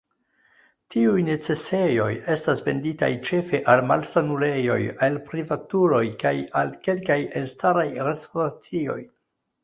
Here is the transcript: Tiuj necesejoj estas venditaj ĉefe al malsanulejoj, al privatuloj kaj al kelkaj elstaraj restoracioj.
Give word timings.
Tiuj 0.93 1.23
necesejoj 1.25 2.05
estas 2.35 2.63
venditaj 2.67 3.09
ĉefe 3.27 3.59
al 3.73 3.81
malsanulejoj, 3.91 4.77
al 5.07 5.19
privatuloj 5.27 6.01
kaj 6.23 6.31
al 6.63 6.73
kelkaj 6.87 7.19
elstaraj 7.43 7.85
restoracioj. 8.09 8.97